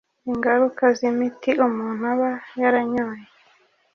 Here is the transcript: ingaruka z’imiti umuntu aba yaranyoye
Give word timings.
ingaruka 0.31 0.83
z’imiti 0.97 1.51
umuntu 1.67 2.03
aba 2.13 2.31
yaranyoye 2.61 3.23